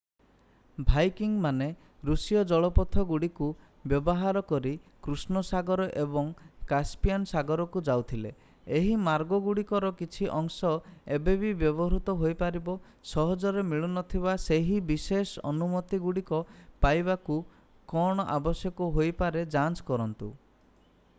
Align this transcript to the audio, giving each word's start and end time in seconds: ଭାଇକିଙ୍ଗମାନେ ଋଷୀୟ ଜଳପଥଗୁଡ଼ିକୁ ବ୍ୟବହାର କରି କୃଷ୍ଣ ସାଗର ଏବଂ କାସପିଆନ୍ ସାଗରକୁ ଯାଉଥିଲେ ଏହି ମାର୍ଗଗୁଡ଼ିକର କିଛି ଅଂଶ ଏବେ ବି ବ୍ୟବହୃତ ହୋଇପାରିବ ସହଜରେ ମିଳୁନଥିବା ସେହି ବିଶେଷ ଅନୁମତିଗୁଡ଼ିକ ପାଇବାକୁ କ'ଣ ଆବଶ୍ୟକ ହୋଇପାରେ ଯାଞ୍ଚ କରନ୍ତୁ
ଭାଇକିଙ୍ଗମାନେ 0.89 1.65
ଋଷୀୟ 2.09 2.37
ଜଳପଥଗୁଡ଼ିକୁ 2.51 3.49
ବ୍ୟବହାର 3.91 4.41
କରି 4.51 4.71
କୃଷ୍ଣ 5.07 5.43
ସାଗର 5.49 5.85
ଏବଂ 6.03 6.31
କାସପିଆନ୍ 6.71 7.27
ସାଗରକୁ 7.33 7.83
ଯାଉଥିଲେ 7.89 8.31
ଏହି 8.79 8.95
ମାର୍ଗଗୁଡ଼ିକର 9.09 9.93
କିଛି 10.01 10.31
ଅଂଶ 10.39 10.73
ଏବେ 11.19 11.37
ବି 11.43 11.53
ବ୍ୟବହୃତ 11.61 12.17
ହୋଇପାରିବ 12.23 12.77
ସହଜରେ 13.13 13.65
ମିଳୁନଥିବା 13.75 14.35
ସେହି 14.47 14.81
ବିଶେଷ 14.91 15.45
ଅନୁମତିଗୁଡ଼ିକ 15.51 16.41
ପାଇବାକୁ 16.87 17.41
କ'ଣ 17.93 18.27
ଆବଶ୍ୟକ 18.39 18.93
ହୋଇପାରେ 18.97 19.49
ଯାଞ୍ଚ 19.57 19.89
କରନ୍ତୁ 19.91 20.35